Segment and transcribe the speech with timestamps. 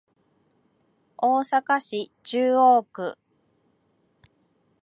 [1.15, 3.15] 大阪市中央区